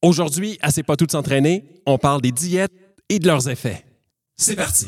[0.00, 2.70] Aujourd'hui, à C'est pas tout de s'entraîner, on parle des diètes
[3.08, 3.84] et de leurs effets.
[4.36, 4.86] C'est parti.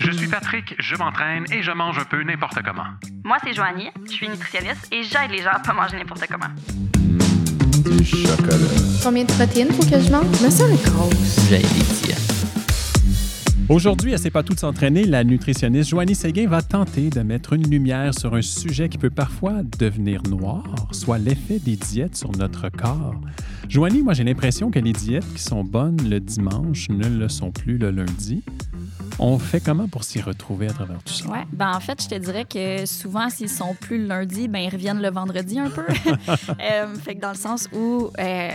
[0.00, 2.86] Je suis Patrick, je m'entraîne et je mange un peu n'importe comment.
[3.24, 6.54] Moi, c'est Joanie, je suis nutritionniste et j'aide les gens à pas manger n'importe comment.
[7.90, 8.56] Du chocolat.
[9.02, 10.26] Combien de protéines faut que je mange?
[10.40, 11.48] Me sens grosse.
[11.48, 12.35] J'ai des diètes.
[13.68, 17.52] Aujourd'hui, à C'est pas tout de s'entraîner, la nutritionniste Joanie Séguin va tenter de mettre
[17.52, 22.30] une lumière sur un sujet qui peut parfois devenir noir, soit l'effet des diètes sur
[22.30, 23.20] notre corps.
[23.68, 27.50] Joanie, moi j'ai l'impression que les diètes qui sont bonnes le dimanche ne le sont
[27.50, 28.44] plus le lundi.
[29.18, 31.28] On fait comment pour s'y retrouver à travers tout ça?
[31.28, 34.58] Ouais, ben en fait, je te dirais que souvent, s'ils sont plus le lundi, ben
[34.58, 35.84] ils reviennent le vendredi un peu.
[36.60, 38.50] Euh, fait que dans le sens où, euh,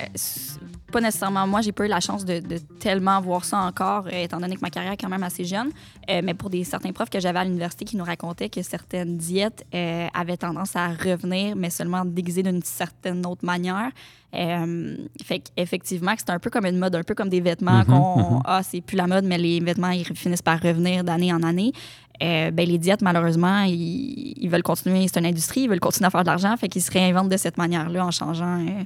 [0.92, 4.24] pas nécessairement moi, j'ai pas eu la chance de, de tellement voir ça encore, euh,
[4.24, 5.70] étant donné que ma carrière est quand même assez jeune.
[6.10, 9.18] Euh, mais pour des certains profs que j'avais à l'université qui nous racontaient que certaines
[9.18, 13.92] diètes euh, avaient tendance à revenir, mais seulement déguisées d'une certaine autre manière.
[14.34, 17.86] Fait qu'effectivement, que c'est un peu comme une mode, un peu comme des vêtements Mhm,
[17.86, 21.44] qu'on ah c'est plus la mode, mais les vêtements ils finissent par revenir d'année en
[21.44, 21.74] année.
[22.22, 25.08] Euh, ben, les diètes, malheureusement, ils, ils veulent continuer.
[25.08, 27.38] C'est une industrie, ils veulent continuer à faire de l'argent, fait qu'ils se réinventent de
[27.38, 28.84] cette manière-là en changeant, euh,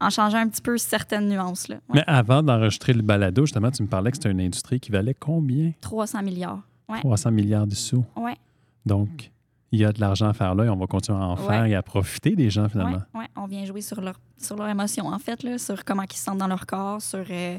[0.00, 1.68] en changeant un petit peu certaines nuances.
[1.68, 1.76] Là.
[1.88, 1.96] Ouais.
[1.96, 5.14] Mais avant d'enregistrer le balado, justement, tu me parlais que c'était une industrie qui valait
[5.14, 5.72] combien?
[5.80, 6.60] 300 milliards.
[6.88, 7.00] Ouais.
[7.00, 8.04] 300 milliards de sous.
[8.16, 8.36] Ouais.
[8.84, 9.30] Donc,
[9.72, 11.62] il y a de l'argent à faire là et on va continuer à en faire
[11.62, 11.70] Ouais.
[11.70, 13.02] et à profiter des gens finalement.
[13.14, 16.12] Ouais, on vient jouer sur leur, sur leur émotion, en fait, là, sur comment ils
[16.16, 17.58] se sentent dans leur corps, sur euh,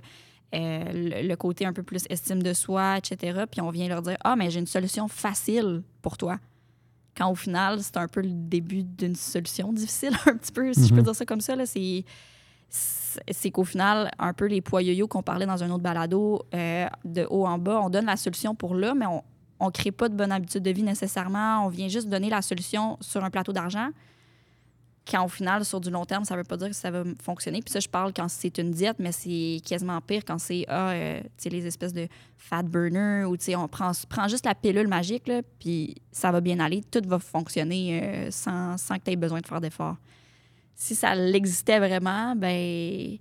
[0.55, 3.43] euh, le, le côté un peu plus estime de soi, etc.
[3.51, 6.39] Puis on vient leur dire Ah, mais j'ai une solution facile pour toi.
[7.17, 10.83] Quand au final, c'est un peu le début d'une solution difficile, un petit peu, si
[10.87, 11.03] je peux Mhm.
[11.03, 11.55] dire ça comme ça.
[11.55, 12.03] là, C'est.
[12.69, 16.43] c'est c'est qu'au final, un peu les poids yo-yo qu'on parlait dans un autre balado,
[16.53, 19.91] euh, de haut en bas, on donne la solution pour là, mais on ne crée
[19.91, 21.65] pas de bonne habitude de vie nécessairement.
[21.65, 23.89] On vient juste donner la solution sur un plateau d'argent
[25.09, 27.61] quand au final, sur du long terme, ça veut pas dire que ça va fonctionner.
[27.61, 30.91] Puis ça, je parle quand c'est une diète, mais c'est quasiment pire quand c'est ah,
[30.91, 35.41] euh, les espèces de fat burner ou on prend, prend juste la pilule magique, là,
[35.59, 36.83] puis ça va bien aller.
[36.91, 39.97] Tout va fonctionner euh, sans, sans que tu aies besoin de faire d'efforts.
[40.75, 43.17] Si ça l'existait vraiment, ben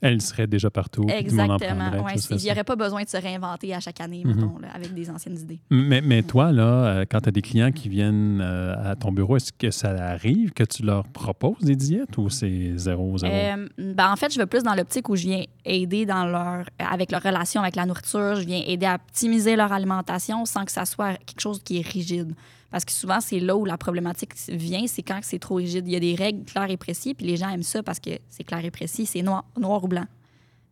[0.00, 1.04] Elle serait déjà partout.
[1.08, 1.90] exactement.
[2.04, 4.34] Ouais, il n'y aurait pas besoin de se réinventer à chaque année, Mhm.
[4.34, 5.58] mettons, là, avec des anciennes idées.
[5.70, 9.10] Mais, mais toi, là, euh, quand tu as des clients qui viennent euh, à ton
[9.12, 13.32] bureau, est-ce que ça arrive que tu leur proposes des diètes ou c'est zéro, zéro?
[13.34, 16.64] Euh, ben, en fait, je vais plus dans l'optique où je viens aider dans leur,
[16.78, 18.36] avec leur relation avec la nourriture.
[18.36, 21.86] Je viens aider à optimiser leur alimentation sans que ça soit quelque chose qui est
[21.86, 22.32] rigide.
[22.70, 25.86] Parce que souvent, c'est là où la problématique vient, c'est quand c'est trop rigide.
[25.86, 28.10] Il y a des règles claires et précises, puis les gens aiment ça parce que
[28.28, 30.04] c'est clair et précis, c'est noir, noir ou blanc.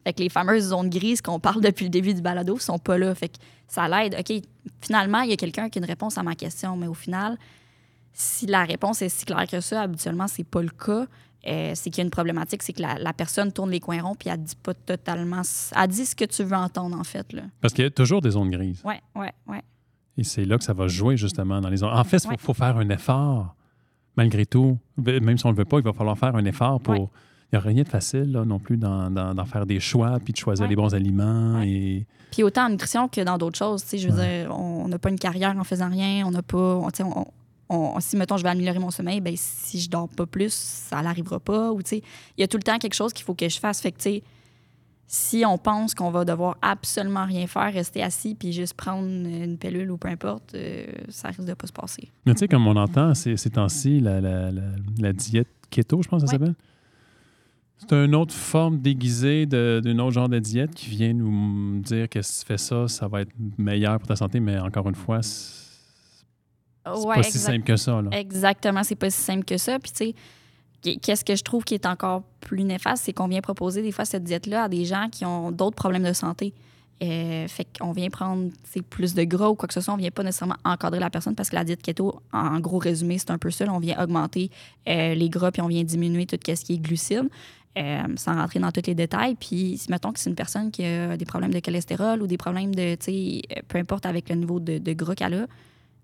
[0.04, 2.96] Fait que les fameuses zones grises qu'on parle depuis le début du balado sont pas
[2.96, 3.14] là.
[3.14, 4.14] Fait que ça l'aide.
[4.18, 4.40] OK,
[4.80, 7.36] finalement, il y a quelqu'un qui a une réponse à ma question, mais au final,
[8.12, 11.06] si la réponse est si claire que ça, habituellement, c'est pas le cas.
[11.46, 14.02] Euh, c'est qu'il y a une problématique, c'est que la, la personne tourne les coins
[14.02, 15.42] ronds puis elle dit pas totalement.
[15.76, 17.32] Elle dit ce que tu veux entendre, en fait.
[17.32, 17.42] Là.
[17.60, 18.82] Parce qu'il y a toujours des zones grises.
[18.84, 19.62] Ouais, ouais, ouais.
[20.18, 21.82] Et c'est là que ça va jouer justement dans les.
[21.84, 22.36] En fait, il faut, Ouais.
[22.38, 23.54] faut faire un effort.
[24.16, 26.80] Malgré tout, même si on ne le veut pas, il va falloir faire un effort
[26.80, 26.94] pour.
[26.94, 27.08] Ouais.
[27.52, 30.32] Il n'y a rien de facile là, non plus d'en- d'en faire des choix puis
[30.32, 30.70] de choisir Ouais.
[30.70, 31.60] les bons aliments.
[31.62, 32.04] Et...
[32.32, 33.84] Puis autant en nutrition que dans d'autres choses.
[33.92, 36.26] Je veux dire, on n'a pas une carrière en faisant rien.
[36.26, 36.56] On n'a pas.
[36.76, 37.26] on- tu sais, on-
[37.68, 41.02] on- si, mettons, je vais améliorer mon sommeil, ben, si je dors pas plus, ça
[41.02, 41.70] n'arrivera pas.
[41.72, 42.02] Ou, il
[42.38, 43.80] y a tout le temps quelque chose qu'il faut que je fasse.
[43.80, 44.22] Fait que, tu sais,
[45.08, 49.56] si on pense qu'on va devoir absolument rien faire, rester assis puis juste prendre une
[49.56, 52.10] pilule ou peu importe, euh, ça risque de pas se passer.
[52.26, 54.62] Mais tu sais, comme on entend ces, ces temps-ci, la, la- la-
[54.98, 56.38] la diète keto, je pense que ça Ouais.
[56.40, 56.54] s'appelle.
[57.78, 62.22] C'est une autre forme déguisée d'un autre genre de diète qui vient nous dire que
[62.22, 65.20] si tu fais ça, ça va être meilleur pour ta santé, mais encore une fois,
[65.22, 65.66] c'est
[66.86, 68.00] Ouais, pas si simple que ça.
[68.00, 68.10] Là.
[68.12, 69.78] Exactement, c'est pas si simple que ça.
[69.78, 70.14] Puis, tu sais,
[70.94, 74.04] qu'est-ce que je trouve qui est encore plus néfaste, c'est qu'on vient proposer des fois
[74.04, 76.54] cette diète-là à des gens qui ont d'autres problèmes de santé.
[77.02, 78.50] Euh, fait qu'on vient prendre
[78.88, 81.34] plus de gras ou quoi que ce soit, on vient pas nécessairement encadrer la personne
[81.34, 83.66] parce que la diète keto, en, gros résumé, c'est un peu ça.
[83.68, 84.50] on vient augmenter
[84.88, 87.28] euh, les gras puis on vient diminuer tout ce qui est glucides.
[87.76, 89.34] euh, sans rentrer dans tous les détails.
[89.34, 92.74] Puis, mettons que c'est une personne qui a des problèmes de cholestérol ou des problèmes
[92.74, 92.96] de,
[93.68, 95.46] peu importe avec le niveau de, de gras qu'elle a,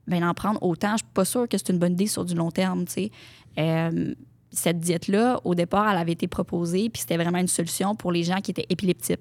[0.07, 0.93] ben en prendre autant.
[0.93, 3.11] Je suis pas sûre que c'est une bonne idée sur du long terme, tu
[3.57, 4.15] sais.
[4.53, 8.13] Euh, cette diète-là, au départ, elle avait été proposée, puis c'était vraiment une solution pour
[8.13, 9.19] les gens qui étaient épileptiques.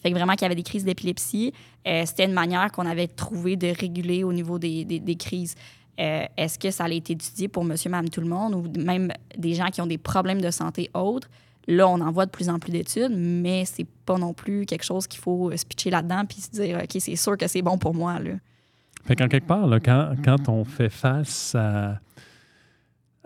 [0.00, 1.52] Fait que vraiment, qui avaient des crises d'épilepsie,
[1.86, 5.56] euh, c'était une manière qu'on avait trouvé de réguler au niveau des, des- des crises.
[5.98, 9.10] Euh, Est-ce que ça a été étudié pour monsieur, madame, tout le monde, ou même
[9.36, 11.28] des gens qui ont des problèmes de santé autres?
[11.66, 14.84] Là, on en voit de plus en plus d'études, mais c'est pas non plus quelque
[14.84, 17.76] chose qu'il faut se pitcher là-dedans puis se dire, OK, c'est sûr que c'est bon
[17.76, 18.20] pour moi.
[18.20, 18.30] Là.
[19.04, 21.98] Fait qu'en quelque part, là, quand, quand on fait face à,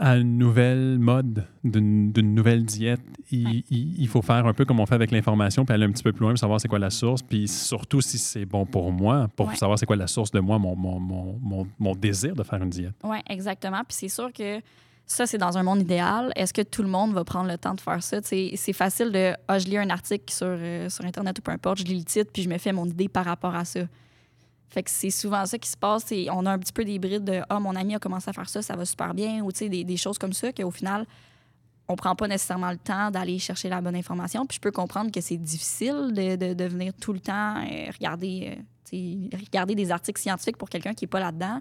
[0.05, 3.01] à une nouvelle mode, d'une nouvelle diète,
[3.31, 3.65] il, Ouais.
[3.71, 6.03] il- il faut faire un peu comme on fait avec l'information, puis aller un petit
[6.03, 8.91] peu plus loin pour savoir c'est quoi la source, puis surtout si c'est bon pour
[8.93, 9.57] moi, pour Ouais.
[9.57, 12.63] savoir c'est quoi la source de moi, mon, mon, mon, mon, mon désir de faire
[12.63, 12.95] une diète.
[13.05, 13.79] Oui, exactement.
[13.89, 14.61] Puis c'est sûr que
[15.07, 16.33] ça, c'est dans un monde idéal.
[16.37, 18.19] Est-ce que tout le monde va prendre le temps de faire ça?
[18.23, 21.79] C'est facile de Ah, je lis un article sur, euh, sur Internet ou peu importe,
[21.79, 23.81] je lis le titre, puis je me fais mon idée par rapport à ça.
[24.73, 26.05] Fait que c'est souvent ça qui se passe.
[26.07, 28.33] c'est- On a un petit peu des brides de Ah, mon ami a commencé à
[28.33, 30.71] faire ça, ça va super bien, ou tu sais, des, des choses comme ça qu'au
[30.71, 31.07] final,
[31.89, 34.47] on prend pas nécessairement le temps d'aller chercher la bonne information.
[34.47, 37.91] Puis je peux comprendre que c'est difficile de, de, de venir tout le temps euh,
[37.93, 38.57] regarder,
[38.95, 41.59] euh, regarder des articles scientifiques pour quelqu'un qui n'est pas là-dedans.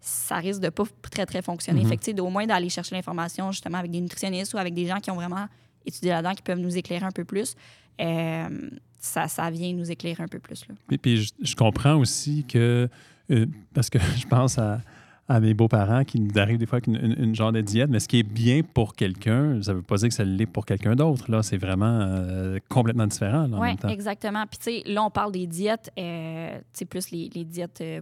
[0.00, 1.82] Ça risque de pas très, très fonctionner.
[1.82, 1.88] Mhm.
[1.88, 5.00] Fait que, au moins d'aller chercher l'information justement avec des nutritionnistes ou avec des gens
[5.00, 5.46] qui ont vraiment
[5.86, 7.54] étudié là-dedans, qui peuvent nous éclairer un peu plus.
[8.00, 8.70] euh,
[9.00, 10.66] ça, ça vient nous éclairer un peu plus.
[10.68, 10.74] Là.
[10.88, 12.88] Puis, puis je, je comprends aussi que,
[13.30, 14.80] euh, parce que je pense à,
[15.30, 17.90] à mes beaux-parents qui nous arrivent des fois avec une, une- une genre de diète,
[17.90, 20.46] mais ce qui est bien pour quelqu'un, ça ne veut pas dire que ça l'est
[20.46, 21.30] pour quelqu'un d'autre.
[21.30, 24.44] Là, c'est vraiment euh, complètement différent Oui, exactement.
[24.46, 27.80] Puis, tu sais, là, on parle des diètes, euh, tu sais, plus les, les diètes
[27.82, 28.00] euh,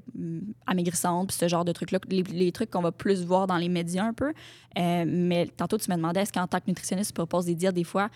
[0.66, 3.68] amaigrissantes, puis ce genre de trucs-là, les, les trucs qu'on va plus voir dans les
[3.68, 4.32] médias un peu.
[4.78, 7.74] Euh, mais tantôt, tu me demandais, est-ce qu'en tant que nutritionniste, tu proposes des diètes
[7.74, 8.08] des fois?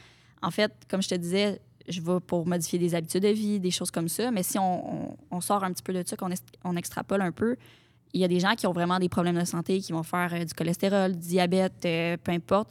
[0.43, 3.71] En fait, comme je te disais, je vais pour modifier des habitudes de vie, des
[3.71, 4.31] choses comme ça.
[4.31, 6.31] Mais si on, on- on sort un petit peu de ça, qu'on
[6.65, 7.57] on extrapole un peu,
[8.13, 10.33] il y a des gens qui ont vraiment des problèmes de santé, qui vont faire
[10.35, 12.71] euh, du cholestérol, du diabète, euh, peu importe,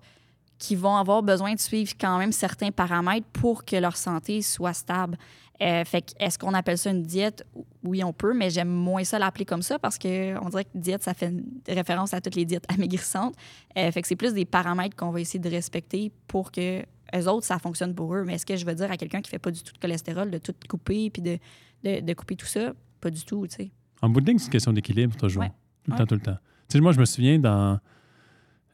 [0.58, 4.74] qui vont avoir besoin de suivre quand même certains paramètres pour que leur santé soit
[4.74, 5.18] stable.
[5.62, 7.46] Euh, fait est-ce qu'on appelle ça une diète?
[7.84, 11.04] Oui, on peut, mais j'aime moins ça l'appeler comme ça parce qu'on dirait que diète,
[11.04, 11.34] ça fait
[11.68, 13.36] référence à toutes les diètes amaigrissantes.
[13.78, 16.82] Euh, fait que c'est plus des paramètres qu'on va essayer de respecter pour que
[17.16, 18.24] eux autres, ça fonctionne pour eux.
[18.24, 20.30] Mais est-ce que je veux dire à quelqu'un qui fait pas du tout de cholestérol,
[20.30, 21.38] de tout couper puis de,
[21.84, 22.74] de, de couper tout ça?
[23.02, 23.72] Pas du tout, tu sais.
[24.02, 25.44] En bout de ligne, c'est une question d'équilibre toujours.
[25.44, 25.50] Ouais.
[25.84, 25.98] Tout le Ouais.
[26.00, 26.38] temps, tout le temps.
[26.70, 27.80] Tu sais, moi, je me souviens dans.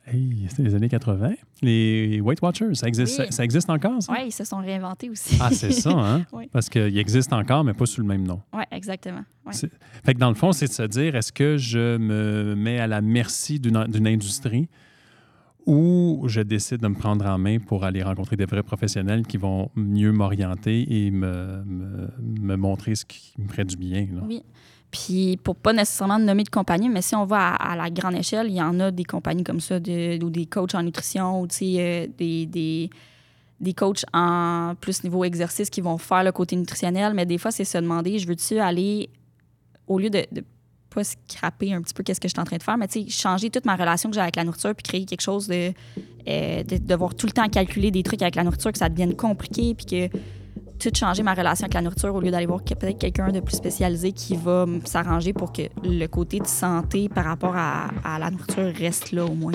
[0.07, 1.31] Hey, c'était les années 80.
[1.63, 3.25] Les Weight Watchers, ça existe, Oui.
[3.25, 4.13] ça, ça existe encore, ça?
[4.13, 5.35] Oui, ils se sont réinventés aussi.
[5.41, 6.23] Ah, c'est ça, hein?
[6.31, 6.47] Oui.
[6.51, 8.39] Parce qu'il existe encore, mais pas sous le même nom.
[8.53, 9.23] Oui, exactement.
[10.03, 12.85] Fait que dans le fond, c'est de se dire est-ce que je me mets à
[12.85, 14.67] la merci d'une d'une industrie
[15.65, 19.37] ou je décide de me prendre en main pour aller rencontrer des vrais professionnels qui
[19.37, 24.01] vont mieux m'orienter et me, me, me montrer ce qui me ferait du bien.
[24.13, 24.21] là?
[24.27, 24.43] Oui.
[24.91, 28.47] Puis pour pas nécessairement nommer de compagnie, mais si on va à, la grande échelle,
[28.47, 29.79] il y en a des compagnies comme ça, ou
[30.29, 32.89] des coachs en nutrition, ou euh, des, des,
[33.59, 37.51] des coachs en plus niveau exercice qui vont faire le côté nutritionnel, mais des fois,
[37.51, 39.09] c'est se demander, je veux-tu aller,
[39.87, 40.43] au lieu de, de
[40.95, 43.03] pas scraper un petit peu qu'est-ce que je suis en train de faire, mais tu
[43.03, 45.73] sais, changer toute ma relation que j'ai avec la nourriture, puis créer quelque chose de,
[46.27, 49.15] euh, de devoir tout le temps calculer des trucs avec la nourriture, que ça devienne
[49.15, 50.17] compliqué, puis que
[50.79, 53.55] tout changer ma relation avec la nourriture au lieu d'aller voir peut-être quelqu'un de plus
[53.55, 57.89] spécialisé qui va s'arranger pour que le côté de santé par rapport à,
[58.19, 59.51] la nourriture reste là au moins.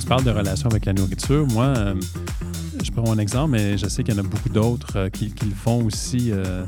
[0.00, 1.46] Tu parles de relation avec la nourriture.
[1.48, 1.94] Moi, euh,
[2.82, 5.30] je prends un exemple, mais je sais qu'il y en a beaucoup d'autres euh, qui,
[5.32, 6.64] qui le font aussi euh,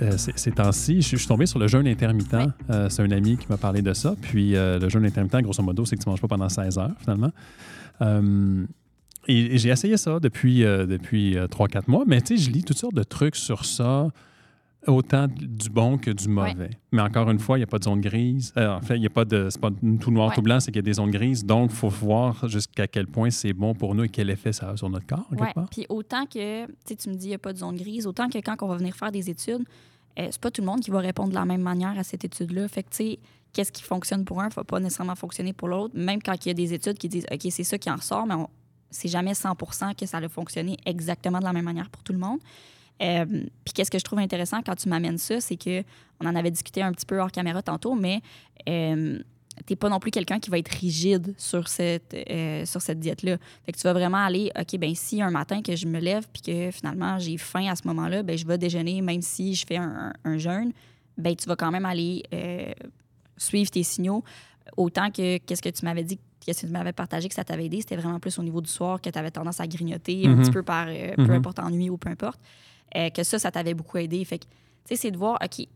[0.00, 0.96] euh, ces, temps-ci.
[1.02, 2.34] Je, suis- je suis tombé sur le jeûne intermittent.
[2.70, 4.14] Euh, c'est un ami qui m'a parlé de ça.
[4.20, 6.78] Puis euh, le jeûne intermittent, grosso modo, c'est que tu ne manges pas pendant 16
[6.78, 7.32] heures, finalement.
[9.28, 12.78] Et, et j'ai essayé ça depuis, depuis 3-4 mois, mais tu sais, je lis toutes
[12.78, 14.08] sortes de trucs sur ça,
[14.86, 16.70] autant du bon que du mauvais.
[16.92, 18.52] Mais encore une fois, il n'y a pas de zone grise.
[18.56, 19.48] Euh, en fait, il n'y a pas de.
[19.50, 19.70] C'est pas
[20.00, 20.34] tout noir, Ouais.
[20.34, 21.44] tout blanc, c'est qu'il y a des zones grises.
[21.44, 24.70] Donc, il faut voir jusqu'à quel point c'est bon pour nous et quel effet ça
[24.70, 25.68] a sur notre corps, part.
[25.70, 28.38] Puis autant que, tu me dis, il n'y a pas de zone grise, autant que
[28.38, 29.64] quand on va venir faire des études,
[30.18, 32.24] euh, c'est pas tout le monde qui va répondre de la même manière à cette
[32.24, 32.66] étude-là.
[32.68, 33.18] Fait que, tu sais,
[33.52, 35.94] qu'est-ce qui fonctionne pour un ne va pas nécessairement fonctionner pour l'autre.
[35.96, 38.26] Même quand il y a des études qui disent, OK, c'est ça qui en ressort,
[38.26, 38.48] mais on-
[38.90, 42.18] c'est jamais 100% que ça a fonctionné exactement de la même manière pour tout le
[42.18, 42.38] monde.
[43.02, 43.24] Euh,
[43.64, 45.82] Puis qu'est-ce que je trouve intéressant quand tu m'amènes ça, c'est que
[46.20, 48.20] on en avait discuté un petit peu hors caméra tantôt, mais
[48.68, 49.18] euh,
[49.66, 53.36] t'es pas non plus quelqu'un qui va être rigide sur cette, euh, sur cette diète-là.
[53.64, 56.26] Fait que tu vas vraiment aller, OK, ben si un matin que je me lève
[56.32, 59.64] puis que finalement j'ai faim à ce moment-là, ben je vais déjeuner même si je
[59.66, 60.72] fais un, un- un jeûne,
[61.16, 62.70] ben tu vas quand même aller euh,
[63.38, 64.22] suivre tes signaux.
[64.76, 67.64] Autant que qu'est-ce que tu m'avais dit, qu'est-ce que tu m'avais partagé que ça t'avait
[67.66, 70.36] aidé, c'était vraiment plus au niveau du soir que tu avais tendance à grignoter un
[70.36, 70.42] Mhm.
[70.42, 71.30] petit peu par, euh, peu Mhm.
[71.32, 72.40] importe ennui ou peu importe.
[72.96, 74.24] Euh, que ça, ça t'avait beaucoup aidé.
[74.24, 74.50] Fait que, tu
[74.84, 75.66] sais, c'est de voir, OK,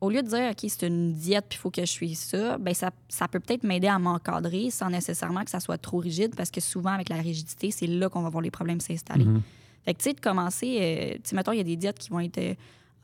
[0.00, 2.56] au lieu de dire, OK, c'est une diète, puis il faut que je suive ça,
[2.58, 6.34] ben ça, ça peut peut-être m'aider à m'encadrer sans nécessairement que ça soit trop rigide,
[6.36, 9.24] parce que souvent, avec la rigidité, c'est là qu'on va voir les problèmes s'installer.
[9.24, 9.42] Mhm.
[9.84, 11.98] Fait que, tu sais, de commencer, euh, tu sais, mettons, il y a des diètes
[11.98, 12.54] qui vont être, euh,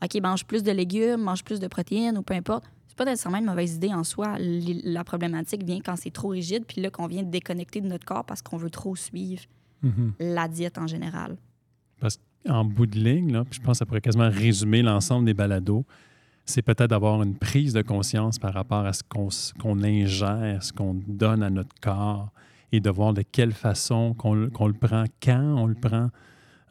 [0.03, 2.63] OK, mange plus de légumes, mange plus de protéines ou peu importe.
[2.87, 4.35] C'est pas nécessairement une mauvaise idée en soi.
[4.39, 7.87] L- La problématique vient quand c'est trop rigide, puis là, qu'on vient de déconnecter de
[7.87, 9.43] notre corps parce qu'on veut trop suivre
[9.83, 10.13] Mhm.
[10.19, 11.37] la diète en général.
[11.99, 15.25] Parce qu'en bout de ligne, là, puis je pense que ça pourrait quasiment résumer l'ensemble
[15.25, 15.85] des balados,
[16.45, 20.95] c'est peut-être d'avoir une prise de conscience par rapport à ce qu'on ingère, ce qu'on
[21.07, 22.29] donne à notre corps
[22.71, 26.09] et de voir de quelle façon qu'on le- prend, quand on le prend,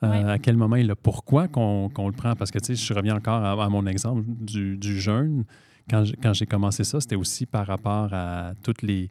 [0.02, 0.30] euh, Ouais.
[0.32, 2.34] à quel moment et le pourquoi qu'on le prend.
[2.36, 5.44] Parce que, tu sais, je reviens encore à, à mon exemple du, du jeûne.
[5.90, 9.08] Quand j'ai commencé ça, c'était aussi par rapport à toutes les,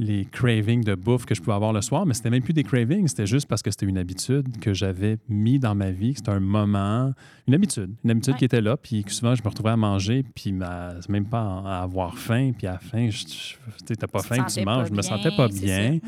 [0.00, 2.62] les cravings de bouffe que je pouvais avoir le soir, mais c'était même plus des
[2.62, 6.30] cravings, c'était juste parce que c'était une habitude que j'avais mis dans ma vie, c'était
[6.30, 7.12] un moment,
[7.48, 8.38] une habitude, une habitude Ouais.
[8.38, 11.62] qui était là, puis que souvent je me retrouvais à manger, puis ma- même pas
[11.66, 12.78] à avoir faim, puis à la
[13.10, 15.98] sais, t'as pas Tu faim, tu manges, je me sentais pas bien.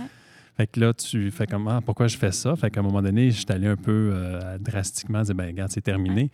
[0.57, 2.55] Fait que là, tu fais comme, ah, pourquoi je fais ça?
[2.55, 5.71] Fait qu'à un moment donné, je suis allé un peu euh, drastiquement dire, ben regarde,
[5.73, 6.31] c'est terminé.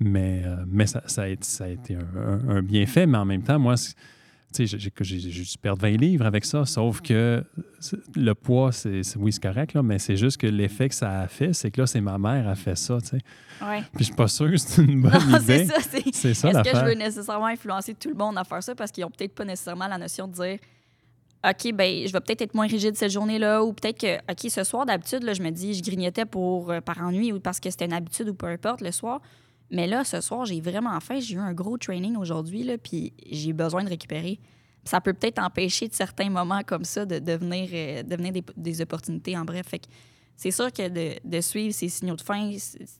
[0.00, 2.00] Mais, euh, mais ça, ça, a été, ça a été un,
[2.50, 3.76] un- un bienfait, mais en même temps, moi,
[4.56, 7.44] j'ai- j'ai j'ai- dû perdre 20 livres avec ça, sauf que
[7.80, 10.94] c'est- le poids, c'est c'est- oui, c'est correct, là, mais c'est juste que l'effet que
[10.94, 13.18] ça a fait, c'est que là, c'est ma mère a fait ça, tu sais.
[13.62, 13.80] Ouais.
[13.94, 15.64] Puis je suis pas sûr que c'est une bonne Non, c'est idée.
[15.66, 15.80] ça.
[15.80, 18.74] c'est- C'est ça Est-ce que je veux nécessairement influencer tout le monde à faire ça?
[18.74, 20.58] Parce qu'ils ont peut-être pas nécessairement la notion de dire
[21.48, 24.64] OK, ben je vais peut-être être moins rigide cette journée-là ou peut-être que OK, ce
[24.64, 27.70] soir d'habitude là, je me dis je grignotais pour euh, par ennui ou parce que
[27.70, 29.20] c'était une habitude ou peu importe le soir.
[29.70, 33.52] Mais là ce soir, j'ai vraiment faim, j'ai eu un gros training aujourd'hui puis j'ai
[33.52, 34.38] besoin de récupérer.
[34.84, 39.36] Ça peut peut-être empêcher de certains moments comme ça de devenir, euh, devenir des, opportunités
[39.36, 39.66] en bref.
[40.36, 42.52] C'est sûr que de, de suivre ces signaux de faim,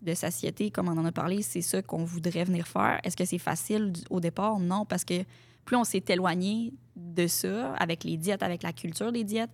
[0.03, 3.01] de satiété, comme on en a parlé, c'est ça qu'on voudrait venir faire.
[3.05, 4.59] Est-ce que c'est facile au départ?
[4.59, 5.25] Non, parce que
[5.65, 9.51] plus on s'est éloigné de ça, avec les diètes, avec la culture des diètes,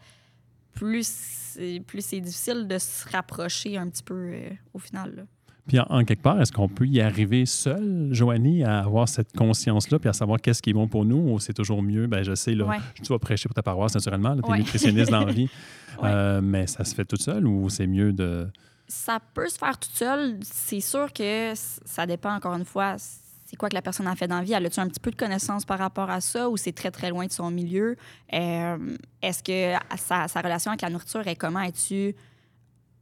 [0.73, 5.27] plus c'est, plus c'est difficile de se rapprocher un petit peu euh, au final.
[5.67, 9.33] Puis en, en quelque part, est-ce qu'on peut y arriver seul, Joanie, à avoir cette
[9.35, 12.23] conscience-là, puis à savoir qu'est-ce qui est bon pour nous, ou c'est toujours mieux, ben
[12.23, 12.77] je sais, là, Ouais.
[13.03, 14.59] tu vas prêcher pour ta paroisse naturellement, tu es Ouais.
[14.59, 15.49] nutritionniste dans la vie,
[16.03, 16.11] Ouais.
[16.13, 18.47] Euh, mais ça se fait tout seul ou c'est mieux de...
[18.89, 20.39] Ça peut se faire toute seule.
[20.43, 24.27] C'est sûr que ça dépend, encore une fois, c'est quoi que la personne a fait
[24.29, 24.53] dans la vie.
[24.53, 27.09] Elle a-tu un petit peu de connaissances par rapport à ça ou c'est très, très
[27.11, 27.97] loin de son milieu?
[28.35, 28.77] Euh,
[29.23, 31.61] Est-ce que sa, sa relation avec la nourriture est comment?
[31.61, 32.15] Es-tu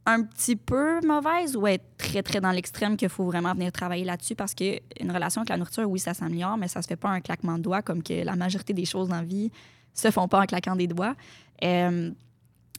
[0.05, 4.03] un petit peu mauvaise ou est très, très dans l'extrême qu'il faut vraiment venir travailler
[4.03, 4.35] là-dessus?
[4.35, 7.21] Parce qu'une relation avec la nourriture, oui, ça s'améliore, mais ça se fait pas un
[7.21, 9.51] claquement de doigts comme que la majorité des choses dans la vie
[9.93, 11.15] se font pas en claquant des doigts.
[11.63, 12.11] Euh,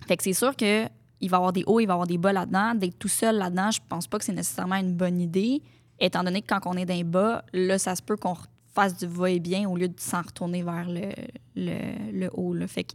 [0.07, 0.87] fait que c'est sûr que
[1.21, 2.75] il va y avoir des hauts, il va y avoir des bas là-dedans.
[2.75, 5.63] D'être tout seul là-dedans, je pense pas que c'est nécessairement une bonne idée,
[5.99, 8.37] étant donné que quand on est les bas, là, ça se peut qu'on
[8.75, 11.13] fasse du va-et-bien au lieu de s'en retourner vers le,
[11.57, 12.55] le, le haut.
[12.67, 12.87] Fait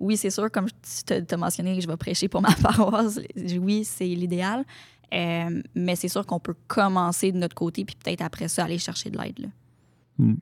[0.00, 0.66] oui, c'est sûr, comme
[1.06, 3.20] tu as mentionné, que je vais prêcher pour ma paroisse.
[3.60, 4.64] Oui, c'est l'idéal.
[5.14, 8.78] Euh, mais c'est sûr qu'on peut commencer de notre côté, puis peut-être après ça, aller
[8.78, 9.50] chercher de l'aide.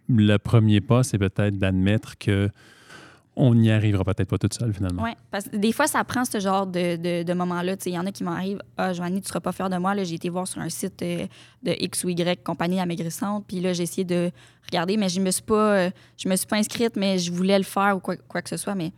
[0.08, 2.50] Le premier pas, c'est peut-être d'admettre que
[3.38, 5.02] on n'y arrivera peut-être pas tout seul, finalement.
[5.02, 7.76] Oui, parce que des fois, ça prend ce genre de, de, de moment-là.
[7.84, 9.94] Il y en a qui m'arrivent Ah, Joanie, tu ne seras pas fière de moi.
[9.94, 11.26] Là, J'ai été voir sur un site euh,
[11.62, 13.44] de X ou Y, compagnie amaigrissante.
[13.46, 14.30] Puis là, j'ai essayé de
[14.64, 17.58] regarder, mais je me suis pas, euh, je me suis pas inscrite, mais je voulais
[17.58, 18.74] le faire ou quoi, quoi que ce soit.
[18.74, 18.92] Mais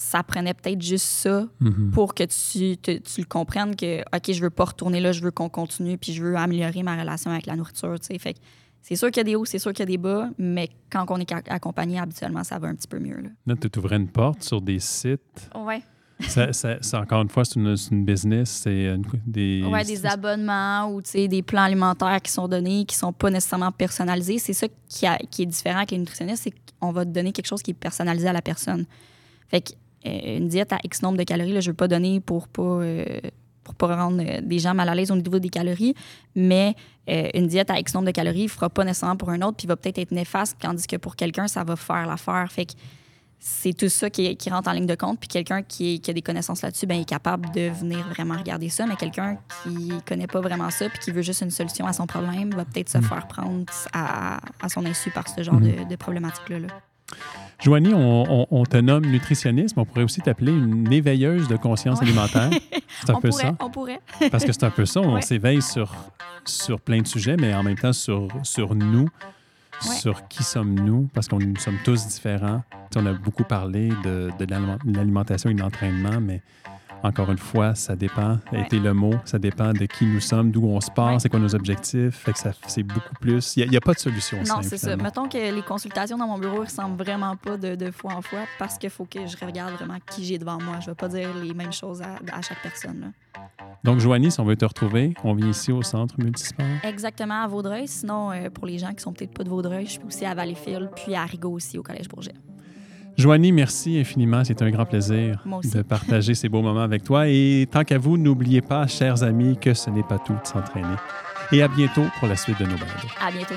[0.00, 1.90] ça prenait peut-être juste ça Mhm.
[1.90, 5.20] pour que tu, te- tu le comprennes que, OK, je veux pas retourner là, je
[5.20, 7.98] veux qu'on continue, puis je veux améliorer ma relation avec la nourriture.
[7.98, 8.18] tu sais.
[8.20, 8.38] Fait que
[8.80, 10.68] c'est sûr qu'il y a des hauts, c'est sûr qu'il y a des bas, mais
[10.88, 13.16] quand on est accompagné, habituellement, ça va un petit peu mieux.
[13.20, 13.28] Là.
[13.46, 15.50] Là, tu ouvrais une porte sur des sites.
[15.56, 15.82] Ouais.
[16.20, 19.64] Ça, ça- ça, encore une fois, c'est une, c'est une business, c'est une- des...
[19.68, 23.30] Ouais, des abonnements ou tu sais, des plans alimentaires qui sont donnés, qui sont pas
[23.30, 24.38] nécessairement personnalisés.
[24.38, 27.32] C'est ça qui, a- qui est différent avec les nutritionnistes, c'est qu'on va te donner
[27.32, 28.84] quelque chose qui est personnalisé à la personne.
[29.48, 29.72] Fait que
[30.04, 33.20] une diète à X nombre de calories, là, je veux pas donner pour pas, euh,
[33.64, 35.94] pour pas rendre euh, des gens mal à l'aise au niveau des calories,
[36.34, 36.74] mais
[37.08, 39.56] euh, une diète à X nombre de calories ne fera pas nécessairement pour un autre,
[39.56, 42.50] puis va peut-être être néfaste, tandis que pour quelqu'un, ça va faire l'affaire.
[42.50, 42.72] Fait que
[43.40, 45.20] c'est tout ça qui, qui rentre en ligne de compte.
[45.20, 48.84] Puis quelqu'un qui, a des connaissances là-dessus, ben, est capable de venir vraiment regarder ça.
[48.86, 52.06] Mais quelqu'un qui connaît pas vraiment ça puis qui veut juste une solution à son
[52.06, 55.96] problème va peut-être se faire prendre à, à son insu par ce genre de, de
[55.96, 56.58] problématique-là.
[56.58, 56.68] là.
[57.60, 61.56] Joanie, on, on- on te nomme nutritionniste, mais on pourrait aussi t'appeler une éveilleuse de
[61.56, 62.06] conscience Ouais.
[62.06, 62.50] alimentaire.
[63.04, 63.56] C'est un On peu pourrait, ça.
[63.60, 64.00] on pourrait.
[64.30, 65.22] Parce que c'est un peu ça, on Ouais.
[65.22, 65.94] s'éveille sur,
[66.44, 69.08] sur plein de sujets, mais en même temps sur, sur nous,
[69.84, 69.94] Ouais.
[69.96, 72.62] sur qui sommes-nous, parce qu'on nous sommes tous différents.
[72.90, 76.42] Tu sais, on a beaucoup parlé de, de l'aliment- l'alimentation et de l'entraînement, mais
[77.02, 80.50] encore une fois, ça dépend, a été le mot, ça dépend de qui nous sommes,
[80.50, 82.16] d'où on se part, c'est quoi nos objectifs.
[82.16, 83.56] Fait que ça, c'est beaucoup plus.
[83.56, 84.96] Il n'y a, pas de solution Non, simple, c'est ça.
[84.96, 88.22] Mettons que les consultations dans mon bureau ne ressemblent vraiment pas de, de fois en
[88.22, 90.76] fois parce qu'il faut que je regarde vraiment qui j'ai devant moi.
[90.80, 93.00] Je ne vais pas dire les mêmes choses à, à chaque personne.
[93.00, 93.06] là.
[93.84, 96.66] Donc, Joanie, si on veut te retrouver, on vient ici au centre multisport.
[96.82, 97.86] Exactement, à Vaudreuil.
[97.86, 100.34] Sinon, euh, pour les gens qui sont peut-être pas de Vaudreuil, je suis aussi à
[100.34, 102.34] Valleyfield, puis à Rigaud aussi, au Collège Bourget.
[103.18, 104.44] Joanie, merci infiniment.
[104.44, 107.26] C'est un grand plaisir de partager ces beaux moments avec toi.
[107.26, 110.94] Et tant qu'à vous, n'oubliez pas, chers amis, que ce n'est pas tout de s'entraîner.
[111.50, 113.08] Et à bientôt pour la suite de nos balados.
[113.20, 113.54] À bientôt.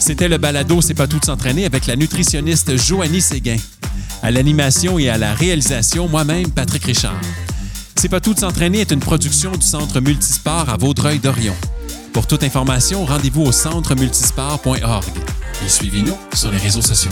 [0.00, 3.58] C'était le balado C'est pas tout de s'entraîner avec la nutritionniste Joanie Séguin.
[4.24, 7.20] À l'animation et à la réalisation, moi-même, Patrick Richard.
[7.94, 11.54] C'est pas tout de s'entraîner est une production du Centre Multisport à Vaudreuil-Dorion.
[12.12, 15.04] Pour toute information, rendez-vous au centremultisport.org
[15.64, 17.10] et suivez-nous sur les réseaux sociaux.